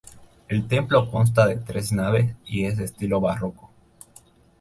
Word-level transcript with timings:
El 0.47 0.67
templo 0.67 1.11
consta 1.11 1.45
de 1.45 1.57
tres 1.57 1.91
naves 1.91 2.35
y 2.43 2.65
es 2.65 2.77
de 2.77 2.85
estilo 2.85 3.21
barroco. 3.21 3.69